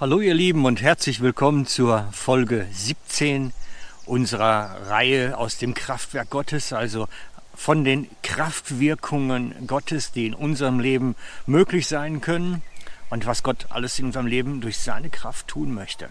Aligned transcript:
Hallo 0.00 0.22
ihr 0.22 0.32
Lieben 0.32 0.64
und 0.64 0.80
herzlich 0.80 1.20
willkommen 1.20 1.66
zur 1.66 2.08
Folge 2.10 2.66
17 2.72 3.52
unserer 4.06 4.88
Reihe 4.88 5.36
aus 5.36 5.58
dem 5.58 5.74
Kraftwerk 5.74 6.30
Gottes, 6.30 6.72
also 6.72 7.06
von 7.54 7.84
den 7.84 8.08
Kraftwirkungen 8.22 9.66
Gottes, 9.66 10.10
die 10.10 10.24
in 10.24 10.32
unserem 10.32 10.80
Leben 10.80 11.16
möglich 11.44 11.86
sein 11.86 12.22
können 12.22 12.62
und 13.10 13.26
was 13.26 13.42
Gott 13.42 13.66
alles 13.68 13.98
in 13.98 14.06
unserem 14.06 14.26
Leben 14.26 14.62
durch 14.62 14.78
seine 14.78 15.10
Kraft 15.10 15.48
tun 15.48 15.74
möchte. 15.74 16.08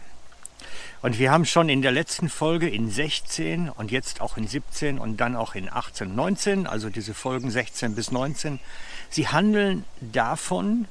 Und 1.02 1.17
wir 1.17 1.31
haben 1.31 1.45
schon 1.45 1.67
in 1.67 1.81
der 1.81 1.91
letzten 1.91 2.30
Folge 2.30 2.70
in 2.70 2.91
16 2.91 3.70
und 3.70 3.90
jetzt 3.90 4.21
auch 4.21 4.38
in 4.38 4.48
17 4.48 4.99
und 4.99 5.17
dann 5.17 5.35
auch 5.35 5.55
in 5.55 5.67
18, 5.67 6.13
19, 6.13 6.67
also 6.67 6.91
diese 6.91 7.16
Folgen 7.16 7.49
16 7.49 7.95
bis 7.95 8.12
19, 8.12 8.59
sie 9.09 9.30
handeln 9.30 9.84
davon, 9.99 10.88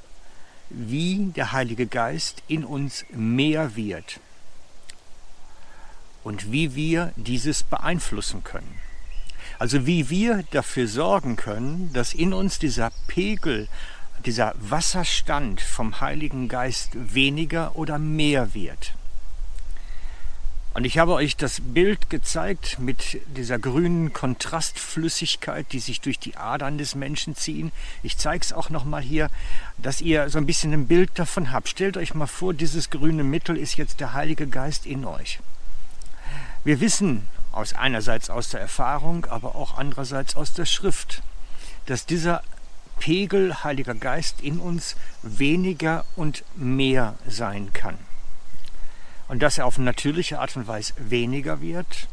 wie 0.71 1.33
der 1.35 1.53
Heilige 1.53 1.87
Geist 1.87 2.43
in 2.49 2.65
uns 2.65 3.05
mehr 3.11 3.77
wird 3.77 4.21
und 6.25 6.53
wie 6.53 6.75
wir 6.75 7.13
dieses 7.17 7.63
beeinflussen 7.63 8.45
können. 8.45 8.81
Also 9.59 9.87
wie 9.87 10.09
wir 10.11 10.45
dafür 10.51 10.87
sorgen 10.87 11.37
können, 11.37 11.93
dass 11.93 12.15
in 12.15 12.33
uns 12.33 12.59
dieser 12.59 12.93
Pegel, 13.07 13.69
dieser 14.25 14.55
Wasserstand 14.59 15.61
vom 15.61 16.01
Heiligen 16.01 16.49
Geist 16.49 16.91
weniger 16.95 17.77
oder 17.77 17.98
mehr 17.98 18.55
wird. 18.55 18.95
Und 20.79 20.85
ich 20.85 20.99
habe 20.99 21.15
euch 21.15 21.37
das 21.37 21.61
Bild 21.61 22.09
gezeigt 22.09 22.79
mit 22.79 23.21
dieser 23.37 23.59
grünen 23.59 24.13
Kontrastflüssigkeit, 24.13 25.67
die 25.73 25.81
sich 25.81 26.01
durch 26.01 26.21
die 26.21 26.37
Adern 26.37 26.79
des 26.79 26.95
Menschen 26.95 27.35
ziehen. 27.35 27.73
Ich 28.05 28.17
zeige 28.17 28.45
es 28.45 28.53
auch 28.53 28.71
nochmal 28.71 29.03
hier, 29.03 29.29
dass 29.79 30.01
ihr 30.01 30.31
so 30.31 30.39
ein 30.39 30.47
bisschen 30.47 30.73
ein 30.73 30.87
Bild 30.87 31.11
davon 31.19 31.51
habt. 31.51 31.69
Stellt 31.69 31.97
euch 31.97 32.15
mal 32.15 32.29
vor, 32.29 32.55
dieses 32.55 32.91
grüne 32.91 33.25
Mittel 33.25 33.57
ist 33.57 33.77
jetzt 33.77 33.98
der 33.98 34.12
Heilige 34.12 34.47
Geist 34.47 34.87
in 34.87 35.05
euch. 35.05 35.41
Wir 36.62 36.79
wissen 36.79 37.27
aus 37.51 37.73
einerseits 37.73 38.31
aus 38.31 38.51
der 38.51 38.61
Erfahrung, 38.61 39.25
aber 39.25 39.57
auch 39.57 39.79
andererseits 39.79 40.37
aus 40.37 40.53
der 40.53 40.65
Schrift, 40.65 41.25
dass 41.87 42.07
dieser 42.07 42.41
Pegel 43.01 43.65
Heiliger 43.65 43.97
Geist 43.97 44.42
in 44.42 44.61
uns 44.61 44.95
weniger 45.23 46.05
und 46.15 46.45
mehr 46.55 47.17
sein 47.27 47.73
kann 47.73 47.98
und 49.29 49.43
dass 49.43 49.59
er 49.59 49.67
auf 49.67 49.79
natürliche 49.79 50.41
Art 50.41 50.57
und 50.57 50.67
Weise 50.67 50.95
weniger 50.98 51.61
wird, 51.61 52.09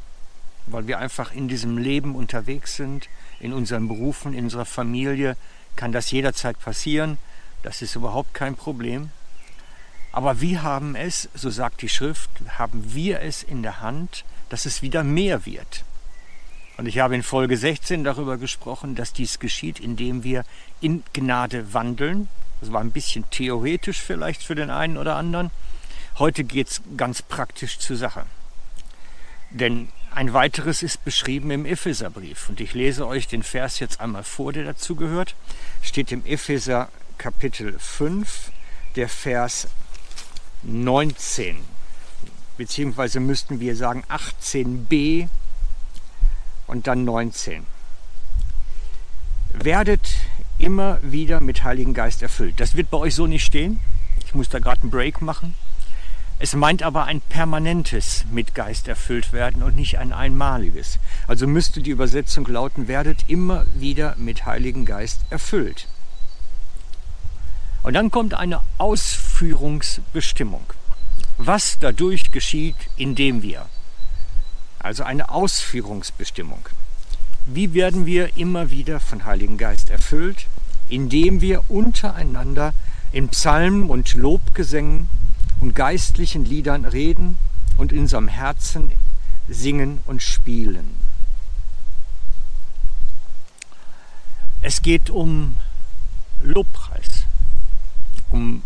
weil 0.68 0.88
wir 0.88 1.00
einfach 1.00 1.34
in 1.34 1.48
diesem 1.48 1.78
Leben 1.78 2.16
unterwegs 2.16 2.76
sind, 2.76 3.10
in 3.40 3.54
unseren 3.54 3.88
Berufen, 3.88 4.34
in 4.34 4.46
unserer 4.46 4.66
Familie, 4.66 5.38
kann 5.76 5.92
das 5.92 6.12
jederzeit 6.12 6.60
passieren. 6.60 7.18
Das 7.64 7.82
ist 7.82 7.96
überhaupt 7.96 8.34
kein 8.34 8.56
Problem. 8.56 9.10
Aber 10.12 10.40
wir 10.40 10.64
haben 10.64 10.96
es, 10.96 11.30
so 11.34 11.50
sagt 11.50 11.82
die 11.82 11.90
Schrift, 11.90 12.30
haben 12.58 12.94
wir 12.94 13.22
es 13.22 13.44
in 13.44 13.64
der 13.64 13.82
Hand, 13.82 14.24
dass 14.50 14.66
es 14.66 14.82
wieder 14.82 15.04
mehr 15.04 15.46
wird. 15.46 15.84
Und 16.78 16.88
ich 16.88 17.00
habe 17.00 17.16
in 17.16 17.24
Folge 17.24 17.58
16 17.58 18.04
darüber 18.04 18.38
gesprochen, 18.38 18.96
dass 18.96 19.14
dies 19.14 19.40
geschieht, 19.40 19.80
indem 19.80 20.24
wir 20.24 20.44
in 20.82 21.04
Gnade 21.14 21.74
wandeln. 21.74 22.28
Das 22.60 22.72
war 22.72 22.82
ein 22.82 22.92
bisschen 22.92 23.26
theoretisch 23.30 24.02
vielleicht 24.02 24.44
für 24.44 24.56
den 24.56 24.70
einen 24.70 24.98
oder 24.98 25.16
anderen. 25.16 25.52
Heute 26.18 26.46
geht 26.46 26.70
es 26.70 26.82
ganz 26.96 27.22
praktisch 27.22 27.78
zur 27.78 27.98
Sache. 27.98 28.26
Denn 29.50 29.90
ein 30.12 30.32
weiteres 30.32 30.82
ist 30.82 31.04
beschrieben 31.04 31.52
im 31.52 31.66
Epheserbrief. 31.66 32.48
Und 32.48 32.62
ich 32.62 32.74
lese 32.74 33.06
euch 33.06 33.28
den 33.28 33.44
Vers 33.44 33.80
jetzt 33.80 34.00
einmal 34.00 34.24
vor, 34.24 34.54
der 34.54 34.64
dazu 34.64 34.96
gehört. 34.96 35.36
Steht 35.82 36.14
im 36.14 36.26
Epheser 36.26 36.88
Kapitel 37.18 37.78
5, 37.78 38.52
der 38.96 39.10
Vers 39.10 39.68
19. 40.64 41.58
Beziehungsweise 42.56 43.20
müssten 43.20 43.60
wir 43.60 43.76
sagen 43.76 44.06
18b 44.08 45.28
und 46.68 46.88
dann 46.88 47.04
19. 47.04 47.66
Werdet 49.52 50.16
immer 50.58 50.98
wieder 51.04 51.42
mit 51.42 51.64
Heiligen 51.64 51.94
Geist 51.94 52.22
erfüllt. 52.22 52.62
Das 52.62 52.78
wird 52.78 52.90
bei 52.90 53.00
euch 53.00 53.16
so 53.16 53.28
nicht 53.28 53.44
stehen. 53.44 53.82
Ich 54.26 54.34
muss 54.34 54.48
da 54.48 54.60
gerade 54.60 54.82
einen 54.82 54.92
Break 54.92 55.22
machen. 55.22 55.56
Es 56.38 56.54
meint 56.54 56.84
aber 56.84 57.06
ein 57.06 57.22
permanentes 57.22 58.26
mit 58.30 58.54
Geist 58.54 58.90
erfüllt 58.90 59.32
werden 59.32 59.64
und 59.64 59.76
nicht 59.76 60.00
ein 60.00 60.12
einmaliges. 60.12 61.00
Also 61.28 61.48
müsste 61.48 61.82
die 61.82 61.92
Übersetzung 61.92 62.46
lauten, 62.48 62.90
werdet 62.90 63.30
immer 63.30 63.66
wieder 63.76 64.16
mit 64.18 64.46
Heiligen 64.46 64.86
Geist 64.86 65.22
erfüllt. 65.30 65.88
Und 67.84 67.94
dann 67.94 68.12
kommt 68.12 68.34
eine 68.34 68.62
Ausführungsbestimmung. 68.80 70.66
Was 71.38 71.78
dadurch 71.80 72.32
geschieht, 72.32 72.76
indem 72.98 73.42
wir. 73.42 73.68
Also 74.80 75.04
eine 75.04 75.30
Ausführungsbestimmung. 75.30 76.68
Wie 77.46 77.74
werden 77.74 78.06
wir 78.06 78.36
immer 78.38 78.72
wieder 78.72 79.00
von 79.00 79.24
Heiligen 79.26 79.58
Geist 79.58 79.90
erfüllt? 79.90 80.48
Indem 80.90 81.42
wir 81.42 81.64
untereinander 81.70 82.74
in 83.12 83.30
Psalmen 83.30 83.90
und 83.90 84.16
Lobgesängen 84.16 85.08
und 85.66 85.74
geistlichen 85.74 86.46
Liedern 86.46 86.86
reden 86.86 87.40
und 87.78 87.92
in 87.92 88.02
unserem 88.02 88.28
Herzen 88.28 88.92
singen 89.50 89.98
und 90.06 90.22
spielen. 90.22 90.96
Es 94.62 94.84
geht 94.84 95.10
um 95.10 95.58
Lobpreis, 96.44 97.26
um 98.30 98.62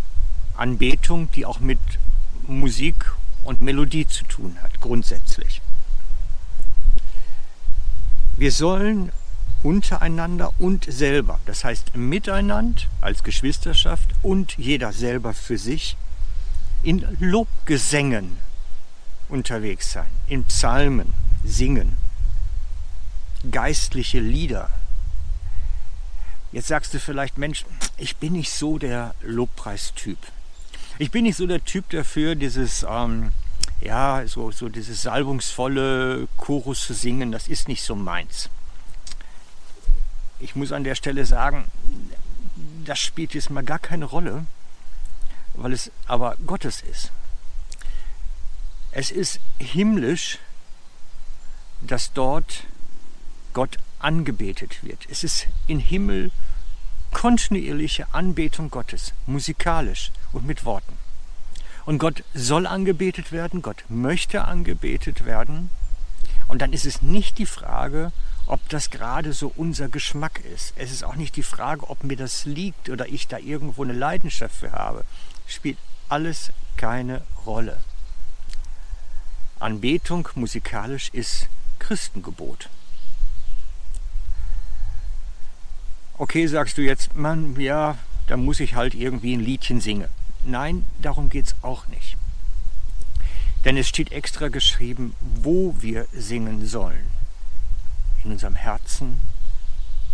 Anbetung, 0.57 1.31
die 1.31 1.45
auch 1.45 1.61
mit 1.61 1.79
Musik 2.47 3.13
und 3.45 3.61
Melodie 3.61 4.05
zu 4.05 4.25
tun 4.25 4.57
hat, 4.61 4.81
grundsätzlich. 4.81 5.61
Wir 8.35 8.51
sollen 8.51 9.13
untereinander 9.63 10.51
und 10.59 10.83
selber, 10.91 11.39
das 11.45 11.63
heißt 11.63 11.95
miteinander 11.95 12.81
als 12.99 13.23
Geschwisterschaft 13.23 14.09
und 14.21 14.57
jeder 14.57 14.91
selber 14.91 15.33
für 15.33 15.57
sich, 15.57 15.95
in 16.84 17.06
Lobgesängen 17.19 18.38
unterwegs 19.28 19.91
sein, 19.91 20.07
in 20.28 20.44
Psalmen 20.45 21.13
singen, 21.44 21.97
geistliche 23.51 24.19
Lieder. 24.19 24.69
Jetzt 26.51 26.67
sagst 26.67 26.94
du 26.94 27.00
vielleicht, 27.00 27.38
Mensch, 27.38 27.66
ich 27.97 28.17
bin 28.17 28.34
nicht 28.34 28.51
so 28.51 28.79
der 28.79 29.13
Lobpreistyp. 29.22 30.17
Ich 30.97 31.12
bin 31.12 31.23
nicht 31.23 31.38
so 31.38 31.45
der 31.45 31.63
Typ 31.63 31.90
dafür, 31.90 32.35
dieses, 32.35 32.85
ähm, 32.90 33.31
ja, 33.81 34.25
so, 34.25 34.51
so 34.51 34.67
dieses 34.67 35.03
salbungsvolle 35.03 36.28
Chorus 36.38 36.85
zu 36.85 36.94
singen, 36.94 37.31
das 37.31 37.47
ist 37.47 37.67
nicht 37.67 37.84
so 37.84 37.96
meins. 37.96 38.50
Ich 40.40 40.56
muss 40.56 40.72
an 40.72 40.84
der 40.84 40.96
Stelle 40.96 41.25
sagen, 41.25 41.66
das 42.84 43.00
spielt 43.00 43.34
jetzt 43.34 43.50
mal 43.50 43.63
gar 43.63 43.79
keine 43.79 44.06
Rolle 44.06 44.46
weil 45.62 45.74
es 45.74 45.92
aber 46.08 46.36
Gottes 46.46 46.81
ist. 46.81 47.12
Es 48.92 49.12
ist 49.12 49.40
himmlisch, 49.59 50.40
dass 51.81 52.14
dort 52.14 52.64
Gott 53.53 53.78
angebetet 54.00 54.84
wird. 54.84 55.06
Es 55.09 55.24
ist 55.24 55.47
in 55.68 55.80
Himmel 55.80 56.31
kontinuierliche 57.12 58.14
Anbetung 58.14 58.70
Gottes, 58.70 59.14
musikalisch 59.25 60.12
und 60.31 60.46
mit 60.46 60.66
Worten. 60.66 60.97
Und 61.86 61.97
Gott 61.97 62.24
soll 62.34 62.68
angebetet 62.68 63.31
werden, 63.31 63.62
Gott 63.62 63.84
möchte 63.90 64.46
angebetet 64.46 65.26
werden. 65.26 65.70
Und 66.47 66.62
dann 66.62 66.74
ist 66.74 66.86
es 66.86 67.02
nicht 67.02 67.38
die 67.38 67.46
Frage, 67.46 68.12
ob 68.46 68.68
das 68.70 68.90
gerade 68.90 69.34
so 69.34 69.52
unser 69.56 69.90
Geschmack 69.90 70.41
ist. 70.53 70.74
Es 70.76 70.91
ist 70.91 71.03
auch 71.03 71.16
nicht 71.16 71.35
die 71.35 71.44
Frage, 71.44 71.90
ob 71.90 72.03
mir 72.03 72.17
das 72.17 72.46
liegt 72.46 72.90
oder 72.90 73.08
ich 73.08 73.28
da 73.28 73.38
irgendwo 73.38 73.84
eine 73.84 73.94
Leidenschaft 73.94 74.55
für 74.55 74.72
habe 74.72 75.03
spielt 75.49 75.78
alles 76.07 76.51
keine 76.78 77.22
Rolle. 77.46 77.78
Anbetung 79.59 80.29
musikalisch 80.35 81.09
ist 81.09 81.47
Christengebot. 81.79 82.69
Okay, 86.17 86.47
sagst 86.47 86.78
du 86.78 86.81
jetzt, 86.81 87.16
man, 87.16 87.59
ja, 87.59 87.97
da 88.28 88.37
muss 88.37 88.59
ich 88.59 88.75
halt 88.75 88.93
irgendwie 88.93 89.35
ein 89.35 89.40
Liedchen 89.40 89.81
singen. 89.81 90.09
Nein, 90.43 90.85
darum 91.01 91.29
geht 91.29 91.47
es 91.47 91.55
auch 91.61 91.87
nicht. 91.87 92.17
Denn 93.66 93.75
es 93.75 93.87
steht 93.87 94.11
extra 94.11 94.47
geschrieben, 94.47 95.16
wo 95.19 95.75
wir 95.79 96.07
singen 96.13 96.66
sollen. 96.66 97.11
In 98.23 98.31
unserem 98.31 98.55
Herzen 98.55 99.19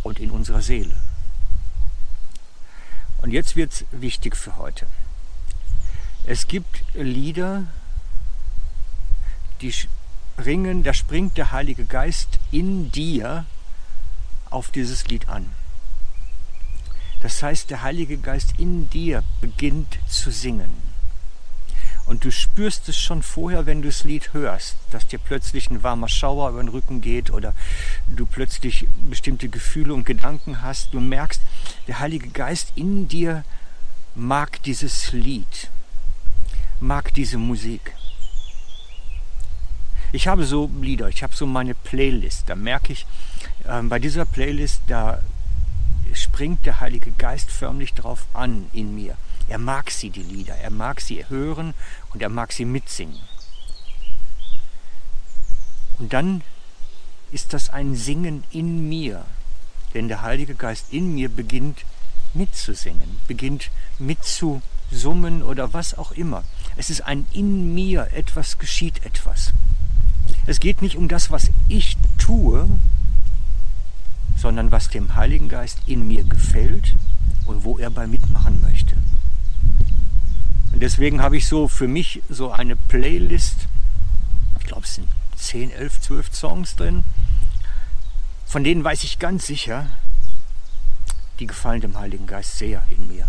und 0.03 0.19
in 0.19 0.31
unserer 0.31 0.61
Seele. 0.61 0.95
Und 3.21 3.31
jetzt 3.31 3.55
wird 3.55 3.73
es 3.73 3.85
wichtig 3.91 4.35
für 4.35 4.57
heute. 4.57 4.87
Es 6.27 6.47
gibt 6.47 6.83
Lieder, 6.93 7.65
die 9.61 9.71
springen, 9.71 10.83
da 10.83 10.93
springt 10.93 11.37
der 11.37 11.51
Heilige 11.51 11.85
Geist 11.85 12.39
in 12.51 12.91
dir 12.91 13.45
auf 14.49 14.71
dieses 14.71 15.07
Lied 15.07 15.29
an. 15.29 15.51
Das 17.21 17.43
heißt, 17.43 17.69
der 17.69 17.83
Heilige 17.83 18.17
Geist 18.17 18.53
in 18.57 18.89
dir 18.89 19.23
beginnt 19.39 19.99
zu 20.07 20.31
singen. 20.31 20.71
Und 22.07 22.23
du 22.23 22.31
spürst 22.31 22.89
es 22.89 22.97
schon 22.97 23.21
vorher, 23.21 23.67
wenn 23.67 23.81
du 23.81 23.87
das 23.87 24.03
Lied 24.03 24.33
hörst, 24.33 24.77
dass 24.91 25.07
dir 25.07 25.19
plötzlich 25.19 25.69
ein 25.69 25.83
warmer 25.83 26.07
Schauer 26.07 26.49
über 26.49 26.61
den 26.61 26.69
Rücken 26.69 27.01
geht 27.01 27.31
oder 27.31 27.53
du 28.07 28.25
plötzlich 28.25 28.87
bestimmte 29.09 29.49
Gefühle 29.49 29.93
und 29.93 30.05
Gedanken 30.05 30.61
hast. 30.61 30.93
Du 30.93 30.99
merkst, 30.99 31.41
der 31.87 31.99
Heilige 31.99 32.29
Geist 32.29 32.73
in 32.75 33.07
dir 33.07 33.43
mag 34.15 34.61
dieses 34.63 35.11
Lied, 35.11 35.69
mag 36.79 37.13
diese 37.13 37.37
Musik. 37.37 37.93
Ich 40.11 40.27
habe 40.27 40.45
so 40.45 40.69
Lieder, 40.81 41.09
ich 41.09 41.23
habe 41.23 41.35
so 41.35 41.45
meine 41.45 41.75
Playlist. 41.75 42.49
Da 42.49 42.55
merke 42.55 42.93
ich, 42.93 43.05
äh, 43.65 43.81
bei 43.81 43.99
dieser 43.99 44.25
Playlist, 44.25 44.81
da 44.87 45.21
springt 46.13 46.65
der 46.65 46.79
Heilige 46.79 47.11
Geist 47.11 47.51
förmlich 47.51 47.93
drauf 47.93 48.25
an 48.33 48.69
in 48.73 48.95
mir. 48.95 49.17
Er 49.47 49.57
mag 49.57 49.91
sie, 49.91 50.09
die 50.09 50.23
Lieder, 50.23 50.55
er 50.55 50.71
mag 50.71 51.01
sie 51.01 51.27
hören 51.29 51.73
und 52.13 52.21
er 52.21 52.29
mag 52.29 52.51
sie 52.51 52.65
mitsingen. 52.65 53.19
Und 55.99 56.13
dann 56.13 56.41
ist 57.31 57.53
das 57.53 57.69
ein 57.69 57.95
Singen 57.95 58.43
in 58.51 58.87
mir, 58.89 59.25
denn 59.93 60.07
der 60.07 60.21
Heilige 60.21 60.55
Geist 60.55 60.91
in 60.91 61.13
mir 61.13 61.29
beginnt 61.29 61.85
mitzusingen, 62.33 63.19
beginnt 63.27 63.69
mitzusummen 63.99 65.43
oder 65.43 65.73
was 65.73 65.97
auch 65.97 66.11
immer. 66.11 66.43
Es 66.77 66.89
ist 66.89 67.01
ein 67.01 67.25
in 67.31 67.73
mir, 67.73 68.09
etwas 68.13 68.57
geschieht 68.57 69.05
etwas. 69.05 69.53
Es 70.45 70.59
geht 70.59 70.81
nicht 70.81 70.95
um 70.95 71.07
das, 71.07 71.31
was 71.31 71.49
ich 71.67 71.97
tue, 72.17 72.67
sondern 74.35 74.71
was 74.71 74.89
dem 74.89 75.15
Heiligen 75.15 75.49
Geist 75.49 75.79
in 75.87 76.07
mir 76.07 76.23
gefällt 76.23 76.95
und 77.45 77.63
wo 77.63 77.77
er 77.77 77.89
bei 77.89 78.07
mitmachen 78.07 78.59
möchte. 78.61 78.95
Und 80.73 80.81
deswegen 80.81 81.21
habe 81.21 81.37
ich 81.37 81.47
so 81.47 81.67
für 81.67 81.87
mich 81.87 82.21
so 82.29 82.51
eine 82.51 82.75
Playlist, 82.75 83.67
ich 84.59 84.65
glaube 84.65 84.83
es 84.83 84.95
sind 84.95 85.07
10, 85.37 85.71
11, 85.71 86.01
12 86.01 86.35
Songs 86.35 86.75
drin, 86.75 87.03
von 88.45 88.63
denen 88.63 88.83
weiß 88.83 89.03
ich 89.03 89.19
ganz 89.19 89.47
sicher, 89.47 89.87
die 91.39 91.47
gefallen 91.47 91.81
dem 91.81 91.97
Heiligen 91.97 92.27
Geist 92.27 92.57
sehr 92.57 92.83
in 92.89 93.07
mir. 93.07 93.27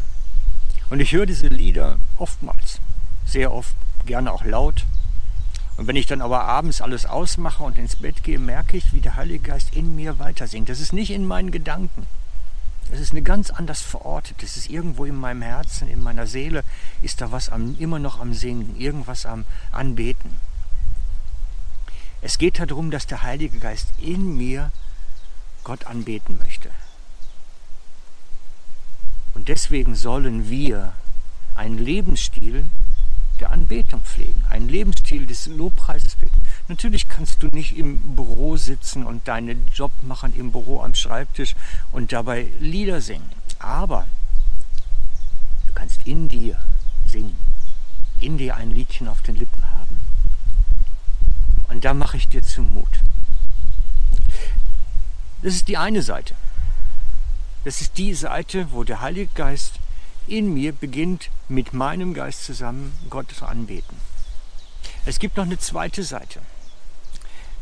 Und 0.90 1.00
ich 1.00 1.12
höre 1.12 1.26
diese 1.26 1.48
Lieder 1.48 1.98
oftmals, 2.18 2.80
sehr 3.26 3.52
oft, 3.52 3.74
gerne 4.06 4.32
auch 4.32 4.44
laut. 4.44 4.86
Und 5.76 5.86
wenn 5.86 5.96
ich 5.96 6.06
dann 6.06 6.22
aber 6.22 6.44
abends 6.44 6.80
alles 6.80 7.04
ausmache 7.04 7.62
und 7.62 7.76
ins 7.76 7.96
Bett 7.96 8.22
gehe, 8.22 8.38
merke 8.38 8.78
ich, 8.78 8.94
wie 8.94 9.00
der 9.00 9.16
Heilige 9.16 9.50
Geist 9.50 9.74
in 9.74 9.94
mir 9.94 10.18
weitersingt. 10.18 10.70
Das 10.70 10.80
ist 10.80 10.94
nicht 10.94 11.10
in 11.10 11.26
meinen 11.26 11.50
Gedanken. 11.50 12.06
Es 12.90 13.00
ist 13.00 13.10
eine 13.10 13.22
ganz 13.22 13.50
anders 13.50 13.82
verortet. 13.82 14.42
Es 14.42 14.56
ist 14.56 14.70
irgendwo 14.70 15.04
in 15.04 15.16
meinem 15.16 15.42
Herzen, 15.42 15.88
in 15.88 16.02
meiner 16.02 16.26
Seele, 16.26 16.64
ist 17.02 17.20
da 17.20 17.32
was 17.32 17.50
am, 17.50 17.76
immer 17.78 17.98
noch 17.98 18.20
am 18.20 18.32
Singen, 18.32 18.76
irgendwas 18.78 19.26
am 19.26 19.44
Anbeten. 19.72 20.36
Es 22.22 22.38
geht 22.38 22.58
darum, 22.58 22.90
dass 22.90 23.06
der 23.06 23.22
Heilige 23.22 23.58
Geist 23.58 23.88
in 23.98 24.36
mir 24.36 24.72
Gott 25.64 25.84
anbeten 25.86 26.38
möchte. 26.38 26.70
Und 29.34 29.48
deswegen 29.48 29.94
sollen 29.94 30.48
wir 30.48 30.94
einen 31.54 31.76
Lebensstil 31.76 32.68
der 33.40 33.50
Anbetung 33.50 34.02
pflegen, 34.02 34.42
einen 34.50 34.68
Lebensstil 34.68 35.26
des 35.26 35.46
Lobpreises 35.46 36.14
pflegen. 36.14 36.36
Natürlich 36.68 37.08
kannst 37.08 37.42
du 37.42 37.48
nicht 37.48 37.76
im 37.76 38.16
Büro 38.16 38.56
sitzen 38.56 39.04
und 39.04 39.28
deinen 39.28 39.68
Job 39.72 39.92
machen 40.02 40.34
im 40.36 40.52
Büro 40.52 40.80
am 40.82 40.94
Schreibtisch 40.94 41.54
und 41.92 42.12
dabei 42.12 42.48
Lieder 42.60 43.00
singen. 43.00 43.30
Aber 43.58 44.06
du 45.66 45.72
kannst 45.74 46.06
in 46.06 46.28
dir 46.28 46.58
singen, 47.06 47.36
in 48.20 48.38
dir 48.38 48.56
ein 48.56 48.70
Liedchen 48.70 49.08
auf 49.08 49.22
den 49.22 49.36
Lippen 49.36 49.70
haben. 49.70 50.00
Und 51.68 51.84
da 51.84 51.94
mache 51.94 52.16
ich 52.16 52.28
dir 52.28 52.42
zum 52.42 52.72
Mut. 52.72 53.00
Das 55.42 55.54
ist 55.54 55.68
die 55.68 55.76
eine 55.76 56.02
Seite. 56.02 56.34
Das 57.64 57.80
ist 57.80 57.98
die 57.98 58.14
Seite, 58.14 58.68
wo 58.70 58.84
der 58.84 59.00
Heilige 59.00 59.30
Geist 59.34 59.74
in 60.28 60.52
mir 60.52 60.72
beginnt, 60.72 61.30
mit 61.48 61.72
meinem 61.72 62.14
Geist 62.14 62.44
zusammen 62.44 62.96
Gott 63.10 63.30
zu 63.32 63.46
anbeten. 63.46 63.96
Es 65.04 65.18
gibt 65.18 65.36
noch 65.36 65.44
eine 65.44 65.58
zweite 65.58 66.02
Seite. 66.02 66.40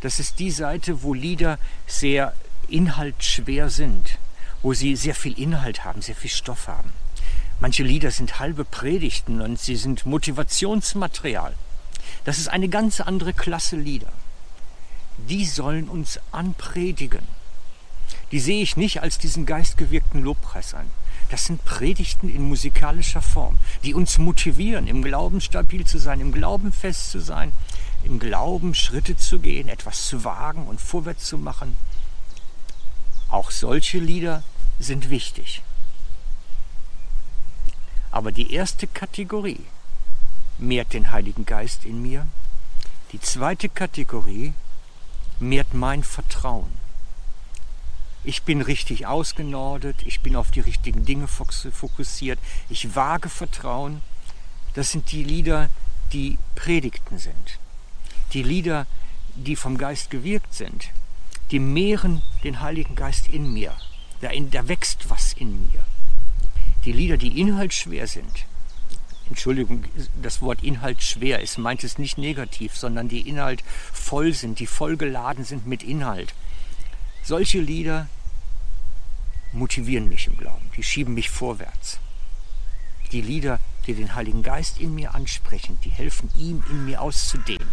Das 0.00 0.20
ist 0.20 0.38
die 0.38 0.50
Seite, 0.50 1.02
wo 1.02 1.14
Lieder 1.14 1.58
sehr 1.87 2.34
inhaltsschwer 2.69 3.70
sind, 3.70 4.19
wo 4.62 4.72
sie 4.72 4.96
sehr 4.96 5.14
viel 5.14 5.38
Inhalt 5.38 5.84
haben, 5.84 6.02
sehr 6.02 6.14
viel 6.14 6.31
Stoff 6.31 6.69
haben. 6.69 6.93
Manche 7.61 7.82
Lieder 7.82 8.11
sind 8.11 8.38
halbe 8.38 8.64
Predigten 8.64 9.40
und 9.40 9.58
sie 9.58 9.76
sind 9.76 10.06
Motivationsmaterial. 10.06 11.55
Das 12.25 12.38
ist 12.38 12.49
eine 12.49 12.69
ganz 12.69 13.00
andere 13.00 13.32
Klasse 13.32 13.76
Lieder. 13.76 14.12
Die 15.28 15.44
sollen 15.44 15.88
uns 15.88 16.19
anpredigen 16.32 17.26
die 18.32 18.40
sehe 18.40 18.62
ich 18.62 18.76
nicht 18.76 19.00
als 19.00 19.19
diesen 19.19 19.46
geistgewirkten 19.46 20.22
Lobpreis 20.22 20.75
an. 20.75 20.90
Das 21.31 21.47
sind 21.47 21.65
Predigten 21.65 22.29
in 22.29 22.49
musikalischer 22.49 23.23
Form, 23.23 23.59
die 23.82 23.94
uns 23.94 24.19
motivieren, 24.19 24.87
im 24.87 25.03
Glauben 25.03 25.41
stabil 25.41 25.87
zu 25.87 25.99
sein, 25.99 26.21
im 26.21 26.32
Glauben 26.32 26.73
fest 26.73 27.11
zu 27.11 27.21
sein, 27.21 27.53
im 28.05 28.19
Glauben 28.19 28.75
Schritte 28.75 29.17
zu 29.17 29.38
gehen, 29.38 29.69
etwas 29.69 30.06
zu 30.06 30.25
wagen 30.25 30.67
und 30.67 30.81
vorwärts 30.81 31.25
zu 31.26 31.38
machen. 31.38 31.76
Auch 33.29 33.50
solche 33.50 33.99
Lieder 33.99 34.43
sind 34.79 35.11
wichtig. 35.11 35.62
Aber 38.11 38.31
die 38.31 38.53
erste 38.53 38.87
Kategorie 38.87 39.61
mehrt 40.59 40.93
den 40.93 41.11
Heiligen 41.11 41.47
Geist 41.47 41.85
in 41.85 42.00
mir. 42.03 42.26
Die 43.12 43.21
zweite 43.21 43.69
Kategorie 43.69 44.55
mehrt 45.41 45.75
mein 45.75 46.05
Vertrauen. 46.05 46.84
Ich 48.26 48.43
bin 48.43 48.62
richtig 48.62 49.06
ausgenordet, 49.06 49.97
ich 50.06 50.21
bin 50.21 50.35
auf 50.35 50.50
die 50.50 50.61
richtigen 50.61 51.05
Dinge 51.05 51.29
fokussiert, 51.29 52.38
ich 52.71 52.97
wage 52.97 53.29
Vertrauen. 53.29 54.00
Das 54.73 54.91
sind 54.91 55.12
die 55.12 55.23
Lieder, 55.23 55.69
die 56.15 56.38
Predigten 56.55 57.19
sind. 57.19 57.59
Die 58.32 58.43
Lieder, 58.43 58.87
die 59.35 59.56
vom 59.56 59.76
Geist 59.76 60.11
gewirkt 60.11 60.55
sind. 60.55 60.88
Die 61.50 61.59
mehren 61.59 62.23
den 62.44 62.61
Heiligen 62.61 62.94
Geist 62.94 63.29
in 63.29 63.53
mir. 63.53 63.75
Da, 64.23 64.31
in, 64.31 64.50
da 64.50 64.67
wächst 64.69 65.11
was 65.11 65.35
in 65.35 65.61
mir. 65.71 65.85
Die 66.87 66.93
Lieder, 66.93 67.19
die 67.19 67.38
inhaltsschwer 67.38 68.07
sind. 68.07 68.47
Entschuldigung, 69.28 69.85
das 70.21 70.40
Wort 70.40 70.62
Inhalt 70.62 71.02
schwer 71.02 71.40
ist, 71.40 71.59
meint 71.59 71.85
es 71.85 71.99
nicht 71.99 72.19
negativ, 72.19 72.76
sondern 72.76 73.09
die 73.09 73.28
Inhalt 73.28 73.62
voll 73.93 74.33
sind, 74.33 74.59
die 74.61 74.66
vollgeladen 74.66 75.45
sind 75.45 75.66
mit 75.66 75.83
Inhalt. 75.83 76.35
Solche 77.23 77.59
Lieder 77.61 78.09
motivieren 79.54 80.08
mich 80.08 80.26
im 80.26 80.37
Glauben, 80.37 80.70
die 80.76 80.82
schieben 80.82 81.14
mich 81.14 81.30
vorwärts. 81.30 81.99
Die 83.12 83.20
Lieder, 83.20 83.61
die 83.87 83.94
den 83.94 84.14
Heiligen 84.14 84.42
Geist 84.42 84.80
in 84.80 84.94
mir 84.94 85.14
ansprechen, 85.14 85.78
die 85.84 85.90
helfen 85.90 86.28
ihm 86.37 86.62
in 86.70 86.84
mir 86.84 87.00
auszudehnen. 87.00 87.68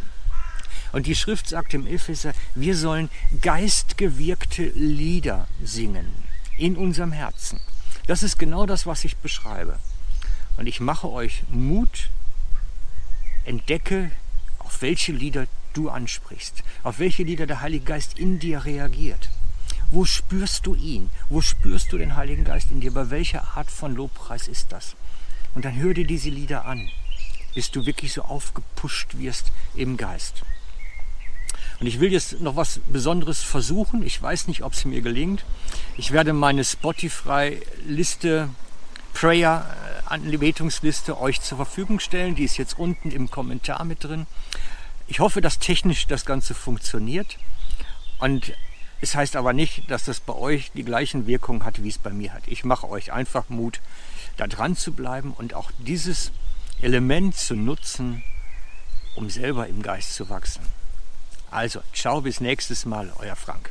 Und 0.92 1.08
die 1.08 1.16
Schrift 1.16 1.48
sagt 1.48 1.74
im 1.74 1.88
Epheser, 1.88 2.34
wir 2.54 2.76
sollen 2.76 3.10
geistgewirkte 3.42 4.66
Lieder 4.76 5.48
singen 5.64 6.08
in 6.58 6.76
unserem 6.76 7.12
Herzen. 7.12 7.60
Das 8.08 8.24
ist 8.24 8.38
genau 8.38 8.66
das, 8.66 8.86
was 8.86 9.06
ich 9.06 9.18
beschreibe. 9.18 9.80
Und 10.58 10.68
ich 10.68 10.80
mache 10.80 11.10
euch 11.10 11.44
Mut, 11.50 12.10
entdecke, 13.46 14.12
auf 14.60 14.82
welche 14.82 15.14
Lieder 15.14 15.48
du 15.74 15.90
ansprichst, 15.90 16.64
auf 16.84 17.00
welche 17.00 17.24
Lieder 17.24 17.48
der 17.48 17.62
Heilige 17.62 17.86
Geist 17.86 18.20
in 18.20 18.40
dir 18.40 18.66
reagiert. 18.66 19.30
Wo 19.92 20.06
spürst 20.06 20.66
du 20.66 20.74
ihn? 20.74 21.10
Wo 21.28 21.42
spürst 21.42 21.92
du 21.92 21.98
den 21.98 22.16
Heiligen 22.16 22.46
Geist 22.46 22.72
in 22.72 22.80
dir? 22.80 22.94
Bei 22.94 23.10
welcher 23.10 23.58
Art 23.58 23.70
von 23.70 23.94
Lobpreis 23.94 24.48
ist 24.48 24.72
das? 24.72 24.96
Und 25.54 25.66
dann 25.66 25.76
hör 25.76 25.94
dir 25.94 26.08
diese 26.08 26.30
Lieder 26.30 26.66
an, 26.66 26.90
bis 27.54 27.72
du 27.72 27.86
wirklich 27.86 28.14
so 28.14 28.22
aufgepusht 28.22 29.18
wirst 29.18 29.52
im 29.76 29.98
Geist. 29.98 30.44
Und 31.82 31.88
ich 31.88 32.00
will 32.00 32.14
jetzt 32.14 32.40
noch 32.40 32.56
was 32.56 32.80
Besonderes 32.88 33.42
versuchen. 33.42 34.02
Ich 34.04 34.22
weiß 34.22 34.48
nicht, 34.48 34.64
ob 34.64 34.72
es 34.72 34.86
mir 34.86 35.02
gelingt. 35.02 35.44
Ich 35.98 36.12
werde 36.12 36.32
meine 36.32 36.64
Spotify-Liste, 36.64 38.48
Prayer-Anbetungsliste 39.14 41.20
euch 41.20 41.42
zur 41.42 41.58
Verfügung 41.58 42.00
stellen. 42.00 42.36
Die 42.36 42.46
ist 42.46 42.58
jetzt 42.58 42.80
unten 42.80 43.12
im 43.12 43.30
Kommentar 43.30 43.84
mit 43.84 44.06
drin. 44.06 44.26
Ich 45.08 45.20
hoffe, 45.20 45.42
dass 45.42 45.60
technisch 45.60 46.08
das 46.08 46.24
Ganze 46.24 46.54
funktioniert. 46.54 47.38
Und 48.20 48.54
es 49.02 49.16
heißt 49.16 49.36
aber 49.36 49.54
nicht, 49.54 49.90
dass 49.90 50.06
das 50.06 50.20
bei 50.20 50.34
euch 50.34 50.72
die 50.74 50.84
gleichen 50.84 51.28
Wirkungen 51.28 51.66
hat, 51.66 51.84
wie 51.84 51.90
es 51.90 51.98
bei 51.98 52.12
mir 52.12 52.34
hat. 52.34 52.44
Ich 52.48 52.64
mache 52.64 52.90
euch 52.90 53.12
einfach 53.12 53.50
Mut, 53.50 53.82
da 54.38 54.48
dran 54.48 54.76
zu 54.76 54.94
bleiben 54.94 55.34
und 55.34 55.54
auch 55.54 55.72
dieses 55.80 56.32
Element 56.82 57.36
zu 57.36 57.56
nutzen, 57.56 58.24
um 59.16 59.30
selber 59.30 59.68
im 59.68 59.82
Geist 59.82 60.16
zu 60.16 60.30
wachsen. 60.30 60.62
Also, 61.52 61.82
ciao 61.94 62.22
bis 62.22 62.40
nächstes 62.40 62.86
Mal, 62.86 63.12
euer 63.20 63.36
Frank. 63.36 63.70